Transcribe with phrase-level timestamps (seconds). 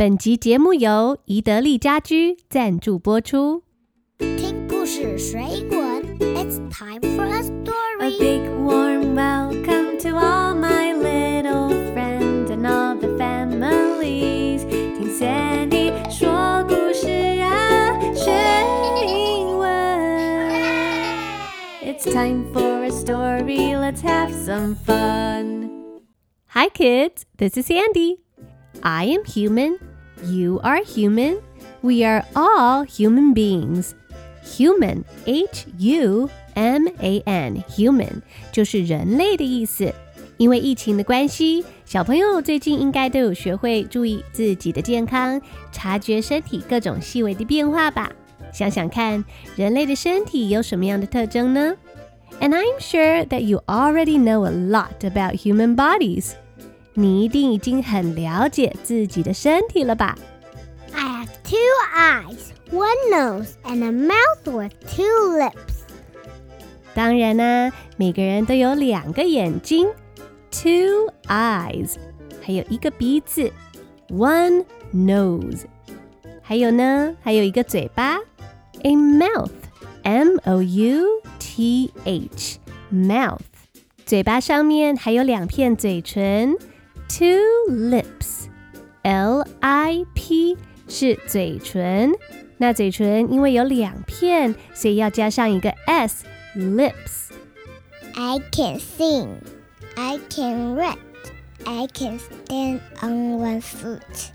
[0.00, 3.61] 本集节目由宜得利家居赞助播出。
[4.17, 8.17] 听故事水滚，It's time for a A story.
[8.17, 14.65] big warm welcome to all my little friends and all the families。
[14.67, 17.07] 听 Sandy 说故事
[17.41, 18.31] 啊，学
[19.05, 19.69] 英文。
[21.83, 23.75] It's time for a story.
[23.75, 25.69] Let's have some fun.
[26.47, 27.23] Hi, kids.
[27.37, 28.17] This is Sandy.
[28.81, 29.77] I am human.
[30.24, 31.38] You are human.
[31.82, 33.92] We are all human beings.
[34.44, 39.92] Human, H U M A N, human 就是人类的意思。
[40.38, 45.40] 因为疫情的关系，小朋友最近应该都有学会注意自己的健康，
[45.72, 48.12] 察觉身体各种细微的变化吧。
[48.52, 49.24] 想想看，
[49.56, 51.74] 人类的身体有什么样的特征呢？
[52.40, 56.32] And I'm sure that you already know a lot about human bodies.
[56.93, 60.17] 你一定已经很了解自己的身体了吧
[60.93, 61.57] ？I have two
[61.95, 65.85] eyes, one nose, and a mouth with two lips.
[66.93, 69.87] 当然啦、每个人都有两个眼睛
[70.51, 71.95] ，two eyes，
[72.41, 73.49] 还有一个鼻子
[74.09, 75.61] ，one nose，
[76.41, 78.17] 还有呢，还有一个嘴巴
[78.83, 81.05] ，a mouth，m o u
[81.39, 83.39] t h，mouth，
[84.05, 86.57] 嘴巴上面还有两片嘴唇
[87.10, 87.38] ，two
[87.70, 90.56] lips，l i p
[90.88, 92.12] 是嘴唇。
[92.58, 97.30] 那嘴唇因为有两片，所以要加上一个 s。lips.
[98.14, 99.28] I can sing.
[99.94, 100.96] I can write.
[101.64, 104.30] I can stand on one foot.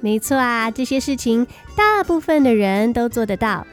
[0.00, 3.66] 没错啊，这些事情大部分的人都做得到。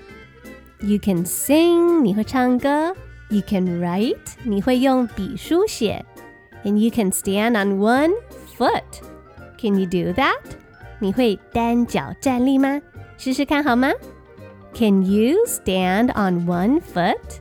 [0.82, 2.94] You can sing，你会唱歌；
[3.30, 6.06] You can write，你会用笔书写
[6.64, 8.14] ；And you can stand on one
[8.58, 9.02] foot.
[9.58, 10.40] Can you do that？
[11.00, 12.82] 你会单脚站立吗？
[13.18, 13.92] 试试看好吗？
[14.74, 17.40] Can you stand on one foot?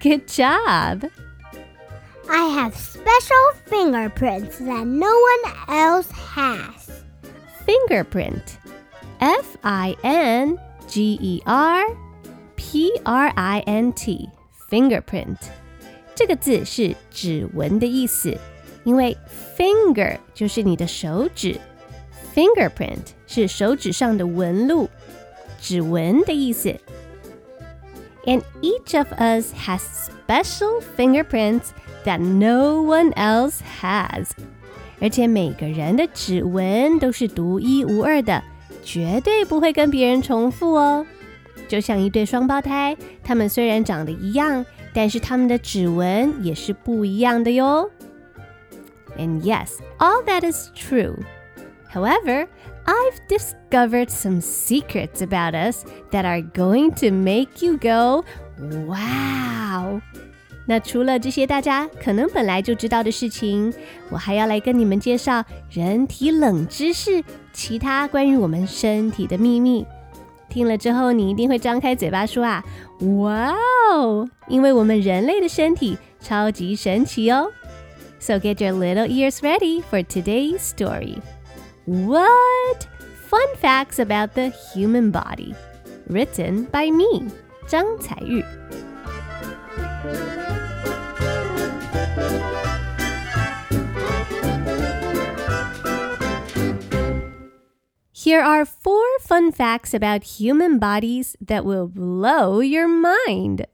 [0.00, 1.10] Good job!
[2.28, 7.02] I have special fingerprints that no one else has.
[7.66, 8.58] fingerprint.
[9.20, 11.84] F I N G E R
[12.56, 14.28] P R I N T.
[14.68, 15.38] Fingerprint.
[16.18, 18.36] 这个字是指纹的意思，
[18.84, 19.16] 因为
[19.56, 21.56] finger 就是你的手指，
[22.34, 24.88] fingerprint 是手指上的纹路，
[25.60, 26.76] 指纹的意思。
[28.26, 31.68] And each of us has special fingerprints
[32.04, 34.28] that no one else has.
[35.00, 38.42] 而且每个人的指纹都是独一无二的，
[38.82, 41.04] 绝对不会跟别人重复哦。
[41.68, 47.90] 就像一对双胞胎，他们虽然长得一样， 但是他们的指纹也是不一样的哟。
[49.18, 51.16] And yes, all that is true.
[51.92, 52.48] However,
[52.86, 58.24] I've discovered some secrets about us that are going to make you go,
[58.86, 60.00] wow!
[60.66, 63.72] 那除了这些大家可能本来就知道的事情，
[64.10, 67.22] 我还要来跟你们介绍人体冷知识，
[67.52, 69.86] 其他关于我们身体的秘密。
[70.48, 72.64] 听了之后，你一定会张开嘴巴说啊，
[73.20, 73.54] 哇
[73.92, 74.28] 哦！
[74.48, 77.50] 因为我们人类的身体超级神奇哦。
[78.20, 81.18] So get your little ears ready for today's story.
[81.84, 82.86] What?
[83.28, 85.54] Fun facts about the human body.
[86.08, 87.30] Written by me,
[87.66, 88.44] 张彩玉。
[98.12, 103.66] Here are four fun facts about human bodies that will blow your mind.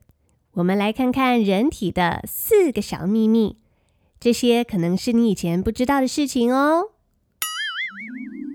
[0.53, 3.57] 我们来看看人体的四个小秘密，
[4.19, 6.91] 这些可能是你以前不知道的事情哦。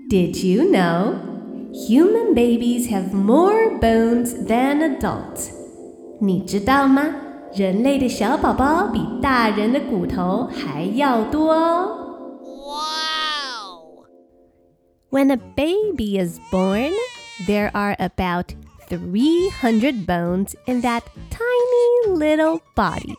[0.08, 1.14] Did you know
[1.72, 5.50] human babies have more bones than adults?
[6.20, 7.02] 你知道吗？
[7.54, 12.09] 人类的小宝宝比大人的骨头还要多哦。
[15.10, 16.92] When a baby is born,
[17.46, 18.54] there are about
[18.88, 23.14] 300 bones in that tiny little body.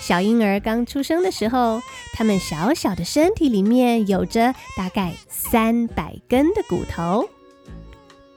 [0.00, 1.80] 小婴儿刚出生的时候，
[2.14, 7.28] 他们小小的身体里面有着大概三百根的骨头。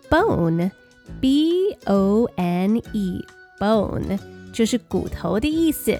[0.10, 0.72] Bone,
[1.20, 3.26] B O N E,
[3.60, 4.20] bone
[4.54, 6.00] 就是骨头的意思。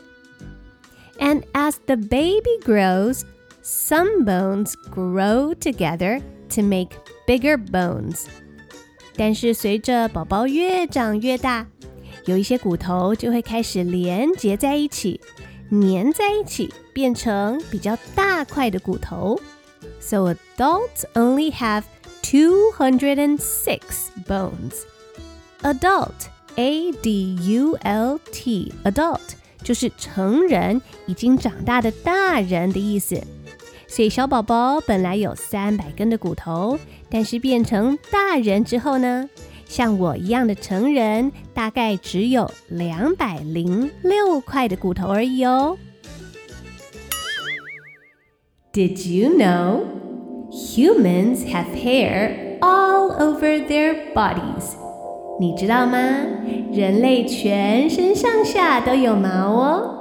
[1.20, 3.24] And as the baby grows,
[3.64, 6.90] some bones grow together to make
[7.28, 8.26] bigger bones.
[9.16, 11.68] 但是随着宝宝越长越大，
[12.26, 15.22] 有一些骨头就会开始连结在一起，
[15.70, 19.40] 粘在一起，变成比较大块的骨头。
[20.00, 21.84] So adults only have
[22.24, 23.80] 206
[24.28, 24.82] bones.
[25.62, 29.20] Adult, A D U L T, adult
[29.64, 33.22] 就是成人，已经长大的大人的意思。
[33.89, 36.79] 所以小宝宝本来有三百根的骨头，
[37.11, 39.29] 但是变成大人之后呢，
[39.67, 45.77] 像我一样的成人，大概只有两百零六块的骨头而已哦。
[48.73, 49.85] Did you know
[50.53, 54.75] humans have hair all over their bodies?
[55.41, 55.99] 你知道吗？
[56.73, 59.98] 人类全身上下都有毛哦。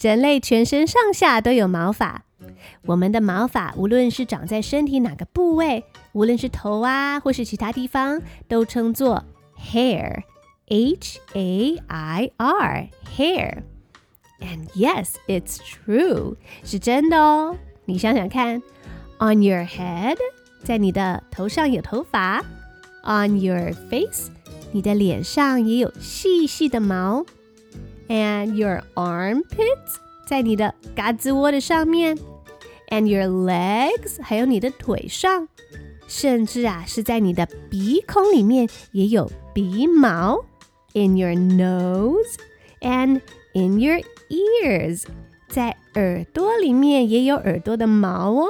[0.00, 2.24] 人类全身上下都有毛发。
[2.86, 9.24] 我们的毛发无论是长在身体哪个部位，无论是头啊或是其他地方，都称作
[9.58, 13.62] hair，h a i r，hair。
[14.40, 17.56] And yes, it's true，是真的哦。
[17.86, 18.62] 你想想看
[19.18, 20.16] ，on your head。
[20.62, 22.44] 在你的头上有头发
[23.02, 24.30] ，on your face，
[24.72, 27.24] 你的脸上也有细细的毛
[28.07, 29.97] ，and your armpits，
[30.27, 32.17] 在你的嘎子窝的上面，
[32.89, 35.47] and your legs，还有你的腿上，
[36.07, 40.45] 甚至啊是在你的鼻孔里面也有鼻毛，
[40.93, 42.35] in your nose
[42.81, 43.21] and
[43.53, 43.99] in your
[44.29, 45.03] ears，
[45.49, 48.47] 在耳朵里面也有耳朵的毛哦。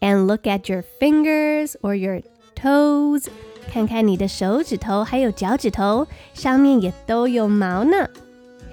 [0.00, 2.22] and look at your fingers or your
[2.54, 3.26] toes.
[3.70, 8.08] 看看你的手指头还有脚趾头，上面也都有毛呢。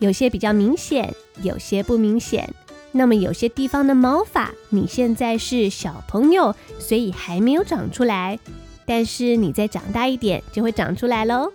[0.00, 2.52] 有些比较明显，有些不明显。
[2.90, 8.40] 那么有些地方的毛发，你现在是小朋友，所以还没有长出来，
[8.84, 11.52] 但是你再长大一点就会长出来喽。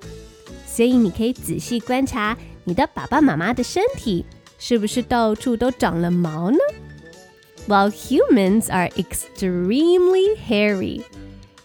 [0.65, 4.25] 所以你可以仔细观察你的爸爸妈妈的身体。
[4.57, 6.57] 是不是到处都长了毛呢
[7.67, 11.01] ？While humans are extremely hairy，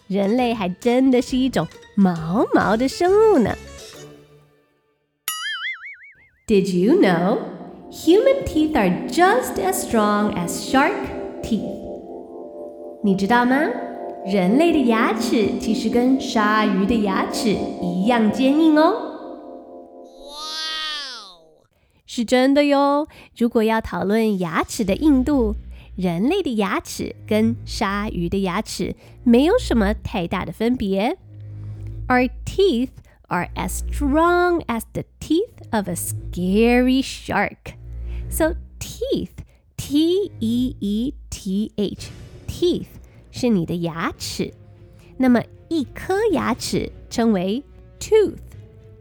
[0.07, 3.55] 人类还真的是一种毛毛的生物呢。
[6.50, 7.38] Did you know
[7.90, 10.92] human teeth are just as strong as shark
[11.42, 11.62] teeth？
[13.02, 13.56] 你知道吗？
[14.24, 19.12] 人类的牙齿其实跟鲨鱼的牙齿一样坚硬哦。
[22.06, 23.06] 是真的哟。
[23.36, 25.54] 如果要讨论牙齿的硬度，
[25.96, 31.18] 人类的牙齿跟鲨鱼的牙齿没有什么太大的分别。
[32.08, 32.90] Our teeth
[33.28, 37.74] are as strong as the teeth of a scary shark.
[38.28, 39.30] So teeth,
[39.76, 42.10] T E E T H,
[42.46, 42.86] teeth
[43.30, 44.52] 是你的牙齿。
[45.16, 47.62] 那么一颗牙齿称为
[47.98, 48.38] tooth,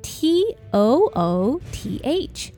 [0.01, 2.51] T O O T H。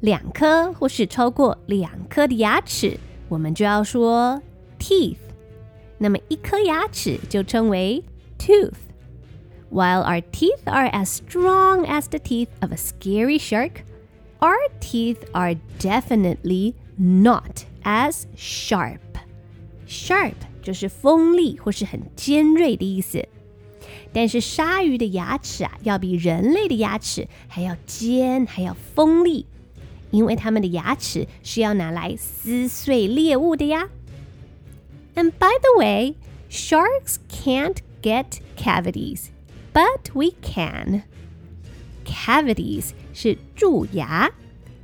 [0.00, 2.98] 两颗或是超过两颗的牙齿，
[3.28, 4.42] 我们就要说
[4.78, 5.16] teeth。
[5.96, 8.04] 那么一颗牙齿就称为
[8.38, 8.74] tooth。
[9.70, 13.84] While our teeth are as strong as the teeth of a scary shark,
[14.40, 19.00] our teeth are definitely not as sharp.
[19.88, 23.26] Sharp 就是锋利或是很尖锐的意思。
[24.12, 29.46] 但是鲨鱼的牙齿啊，要比人类的牙齿还要尖，还要锋利。
[30.12, 33.88] 因为它们的牙齿是要拿来撕碎猎物的呀。
[35.16, 36.14] And by the way,
[36.48, 39.30] sharks can't get cavities,
[39.72, 41.02] but we can.
[42.04, 44.30] Cavities 是蛀牙，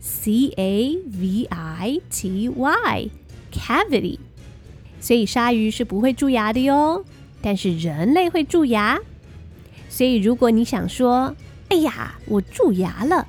[0.00, 3.10] C A V I T Y,
[3.52, 4.18] cavity。
[5.00, 7.04] 所以鲨鱼是不会蛀牙的哟，
[7.40, 8.98] 但是人类会蛀牙。
[9.88, 11.34] 所以如果你想说，
[11.68, 13.26] 哎呀，我蛀牙了。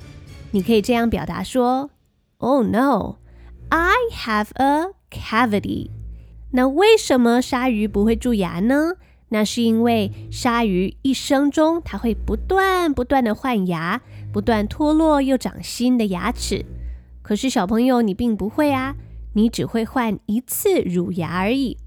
[0.52, 1.90] 你可以这样表达说：“
[2.38, 3.16] Oh no,
[3.70, 5.90] I have a cavity。”
[6.52, 8.92] 那为什么鲨鱼不会蛀牙呢？
[9.29, 16.65] 那是因为鲨鱼一生中它会不断不断的换牙，不断脱落又长新的牙齿。
[17.21, 18.95] 可是小朋友，你并不会啊，
[19.33, 21.77] 你只会换一次乳牙而已。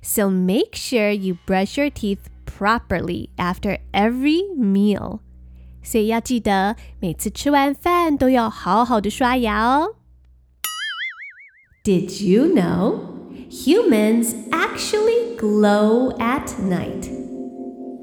[0.00, 5.20] So make sure you brush your teeth properly after every meal.
[5.82, 9.94] 所以要记得每次吃完饭都要好好的刷牙哦。
[11.84, 12.96] Did you know
[13.49, 17.09] humans actually glow at night?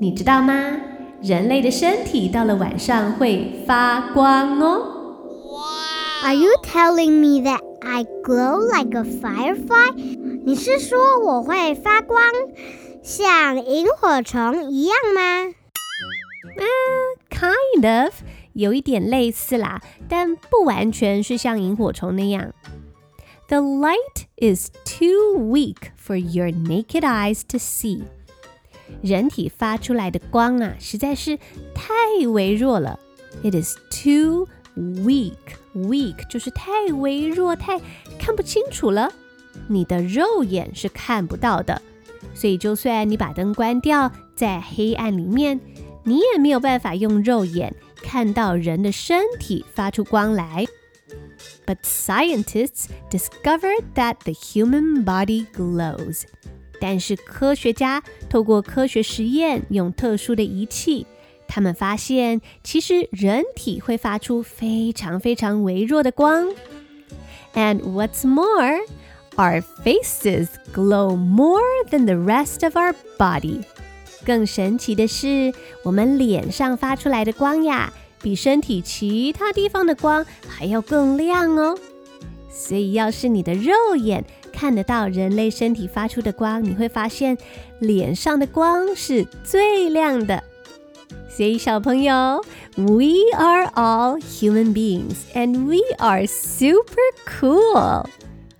[0.01, 0.81] 你知道吗？
[1.23, 4.97] 人类的身体到了晚上会发光哦。
[6.23, 9.95] Are you telling me that I glow like a firefly？
[10.45, 12.23] 你是说我会发光，
[13.03, 15.55] 像萤火虫一样吗？
[16.57, 16.65] 嗯，
[17.31, 18.15] kind of，
[18.55, 22.53] 有一点类似啦，但不完全是像萤火虫那样。
[23.49, 28.03] The light is too weak for your naked eyes to see。
[29.03, 31.39] 人体发出来的光啊，实在是
[31.75, 32.99] 太微弱了。
[33.43, 35.35] It is too weak.
[35.75, 37.81] Weak 就是太微弱、太
[38.19, 39.13] 看不清楚了。
[39.69, 41.81] 你的肉眼是看不到的，
[42.35, 45.61] 所以就算你把灯关掉，在黑暗里面，
[46.05, 50.67] 你也没有办法用肉眼看到人的身体发出光来。
[51.67, 56.23] But scientists discovered that the human body glows.
[56.81, 61.07] 但是科学家透过科学实验，用特殊的仪器，
[61.47, 66.49] 他们发现其实人体会发出非常非常微弱的光。
[67.55, 68.79] And what's more,
[69.37, 73.65] our faces glow more than the rest of our body.
[74.25, 77.93] 更神奇的是，我们脸上发出来的光呀，
[78.26, 81.78] 比身体其他地方的光还要更亮哦。
[82.50, 87.38] 所以，要是你的肉眼看得到人类身体发出的光，你会发现
[87.78, 90.44] 脸上的光是最亮的。
[91.30, 92.44] 所以，小朋友
[92.76, 96.96] ，We are all human beings and we are super
[97.28, 98.08] cool。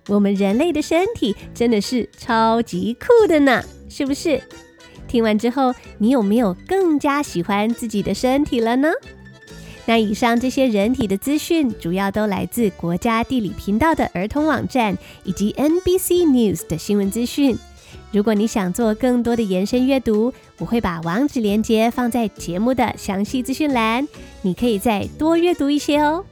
[0.06, 4.40] 我们人类的身体真的是超级酷的呢，是不是？
[5.08, 8.92] 听完之后，你有没有更加喜欢自己的身体了呢？
[9.86, 17.56] 那以上这些人体的资讯，主要都来自国家地理频道的儿童网站以及 NBC News 的新闻资讯。
[18.12, 24.06] 如果你想做更多的延伸阅读，我会把网址连接放在节目的详细资讯栏，
[24.42, 26.24] 你可以再多阅读一些哦。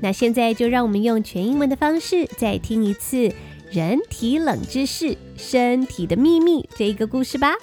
[0.00, 3.16] 那现在就让我们用全英文的方式再听一次
[3.70, 7.54] 《人体冷知识：身体的秘密》这一个故事吧。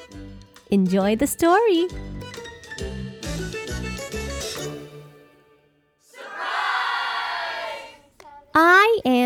[0.69, 1.89] Enjoy the story.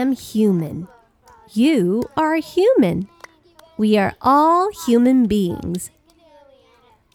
[0.01, 0.87] Am human.
[1.53, 3.07] You are human.
[3.77, 5.91] We are all human beings.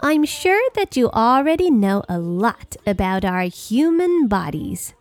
[0.00, 4.95] I'm sure that you already know a lot about our human bodies.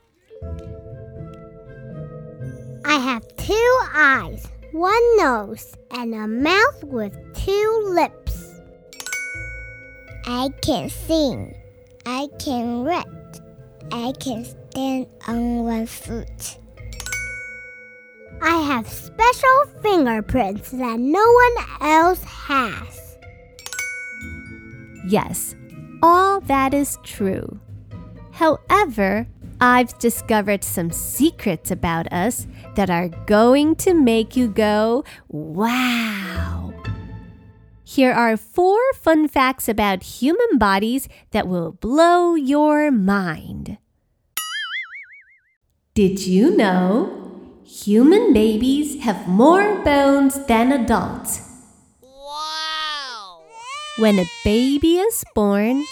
[2.86, 8.62] I have two eyes, one nose, and a mouth with two lips.
[10.26, 11.54] I can sing.
[12.06, 13.06] I can write.
[13.92, 16.58] I can stand on one foot.
[18.48, 23.18] I have special fingerprints that no one else has.
[25.08, 25.56] Yes,
[26.04, 27.60] all that is true.
[28.34, 29.26] However,
[29.60, 36.72] I've discovered some secrets about us that are going to make you go, wow.
[37.84, 43.80] Here are four fun facts about human bodies that will blow your mind.
[45.96, 47.25] Did you know
[47.66, 51.42] human babies have more bones than adults?
[52.02, 53.42] Wow!
[53.98, 55.84] When a baby is born,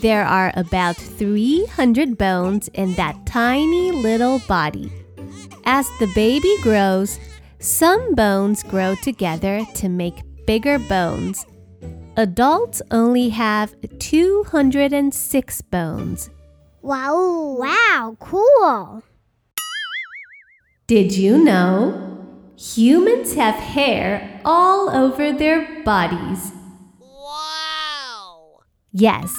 [0.00, 4.90] there are about 300 bones in that tiny little body.
[5.66, 7.20] As the baby grows,
[7.58, 11.44] some bones grow together to make bigger bones.
[12.16, 16.30] Adults only have 206 bones.
[16.82, 19.02] Wow, wow, cool.
[20.90, 26.50] Did you know humans have hair all over their bodies?
[26.98, 28.58] Wow!
[28.90, 29.32] Yes,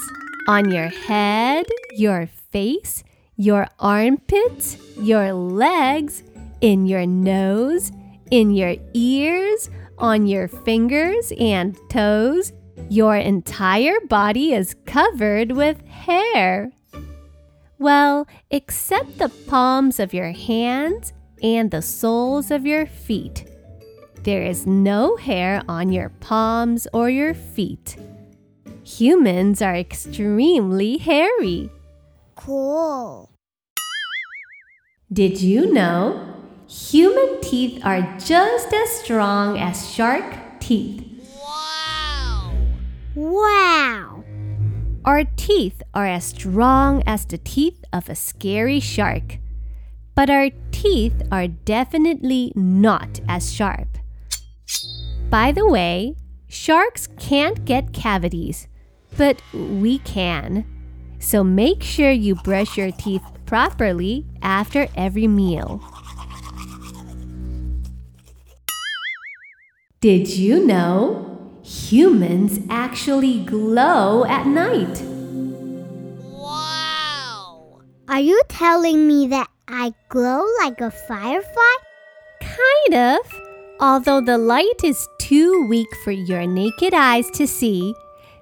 [0.47, 1.65] on your head,
[1.97, 3.03] your face,
[3.35, 6.23] your armpits, your legs,
[6.61, 7.91] in your nose,
[8.31, 12.53] in your ears, on your fingers and toes.
[12.87, 16.71] Your entire body is covered with hair.
[17.77, 23.49] Well, except the palms of your hands and the soles of your feet.
[24.23, 27.97] There is no hair on your palms or your feet.
[28.83, 31.71] Humans are extremely hairy.
[32.35, 33.31] Cool.
[35.11, 36.35] Did you know
[36.67, 41.03] human teeth are just as strong as shark teeth?
[41.35, 42.53] Wow!
[43.15, 44.23] Wow.
[45.03, 49.39] Our teeth are as strong as the teeth of a scary shark.
[50.15, 50.49] But our
[50.81, 53.99] teeth are definitely not as sharp.
[55.29, 56.15] By the way,
[56.47, 58.67] sharks can't get cavities,
[59.15, 60.65] but we can.
[61.19, 65.83] So make sure you brush your teeth properly after every meal.
[69.99, 74.99] Did you know humans actually glow at night?
[76.25, 77.81] Wow.
[78.07, 81.75] Are you telling me that I glow like a firefly?
[82.41, 83.41] Kind of.
[83.79, 87.95] Although the light is too weak for your naked eyes to see,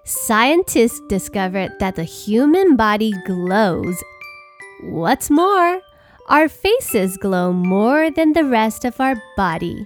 [0.05, 4.03] scientists discovered that the human body glows.
[4.83, 5.81] What's more,
[6.27, 9.85] our faces glow more than the rest of our body.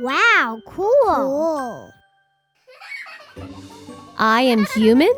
[0.00, 0.90] Wow, cool.
[1.04, 1.90] Cool.
[4.18, 5.12] I am human,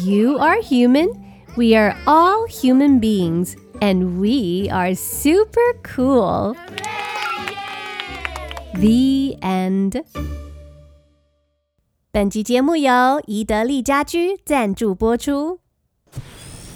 [0.00, 1.12] you are human,
[1.56, 6.54] we are all human beings, and we are super cool.
[8.74, 10.04] The end.
[12.12, 15.58] 本集节目由宜得利家居赞助播出。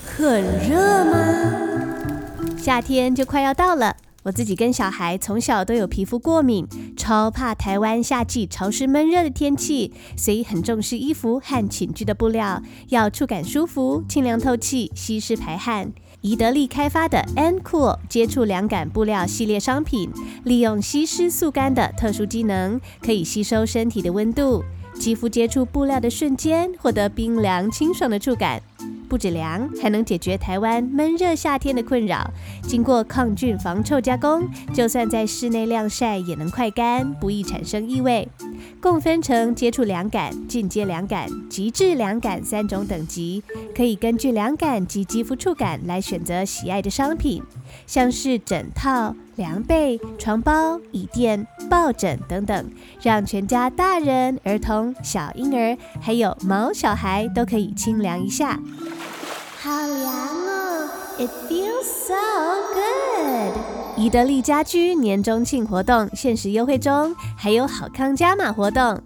[0.04, 2.58] 很热吗？
[2.58, 3.96] 夏天就快要到了。
[4.24, 15.92] 我自己跟小孩从小都有皮肤过敏，超怕台湾夏季潮湿闷热的天气，所以很重视衣服和寝具的布料，要触感舒服、清凉透气、吸湿排汗。
[16.26, 20.10] 宜得利开发的 N Cool 接触凉感布料系列商品，
[20.42, 24.64] 利用吸湿速干的特殊机能，可以吸收身体的温度，
[24.98, 28.60] 肌肤接触布料的瞬间，获得冰凉清爽的触感。
[29.08, 32.28] 不止凉，还能解决台湾闷热夏天的困扰。
[32.64, 38.28] 经过抗菌防臭加工，就算在室内晾晒也能快干，不易产生异味。
[38.86, 43.42] 共分成接触凉感、进阶凉感、极致凉感三种等级，
[43.74, 47.42] 可以根据凉感及肌肤触感来选择喜爱的商品，
[47.84, 52.70] 像是枕套、凉被、床包、椅垫、抱枕等等，
[53.02, 58.60] 让全家大人、儿童、小婴儿还有毛小孩都可以清凉一下。
[59.58, 60.14] 好凉
[60.46, 62.14] 哦！It feels so
[62.72, 63.85] good。
[63.96, 69.00] 宜得利家居年中庆活动限时优惠中，还有好康加码活动。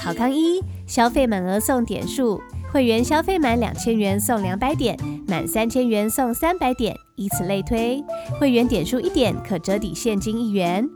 [0.00, 2.40] 好康一，消费满额送点数，
[2.72, 8.00] 会员消费满两千元送两百点，满三千元送三百点，以此类推。
[8.38, 10.88] 会员点数一点可折抵现金一元。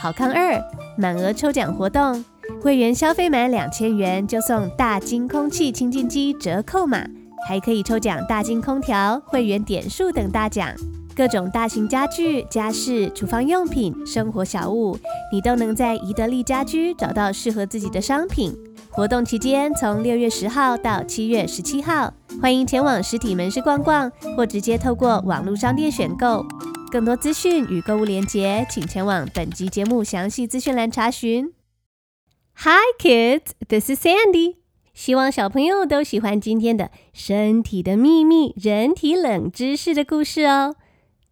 [0.00, 0.60] 好康二，
[0.98, 2.24] 满额抽奖活动，
[2.60, 7.06] 会员消费满两千元就送大金空气清净机折扣码。
[7.46, 10.68] 还可以抽奖大金空调、会员点数等大奖，
[11.16, 14.98] 各种大型家具、家饰、厨房用品、生活小物，
[15.32, 18.54] 你都能在宜得利家居找到适合自己的商品。
[18.90, 26.44] 活动期间从六月十号到七月十七号，欢迎前往实体门市逛逛，或直接透过网络商店选购。
[26.92, 31.50] 更多资讯与购物链接，请前往本集节目详细资讯栏查询。
[32.56, 34.56] Hi kids, this is Sandy.
[34.92, 40.76] 希望小朋友都喜欢今天的《身体的秘密》人体冷知识的故事哦。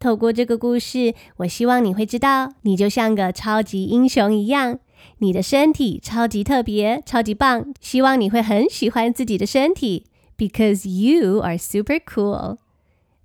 [0.04, 4.80] 透过这个故事，我希望你会知道，你就像个超级英雄一样，
[5.18, 7.74] 你的身体超级特别、超级棒。
[7.82, 10.06] 希望你会很喜欢自己的身体，
[10.38, 12.58] because you are super cool.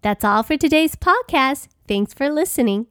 [0.03, 1.65] That's all for today's podcast.
[1.87, 2.87] Thanks for listening.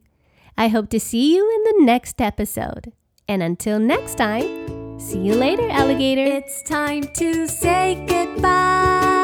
[0.54, 2.92] I hope to see you in the next episode.
[3.26, 4.98] And until next time.
[4.98, 6.24] See you later, alligator.
[6.24, 9.17] It's time to say goodbye.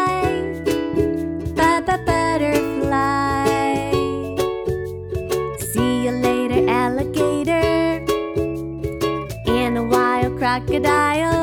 [10.59, 11.34] Crocodile.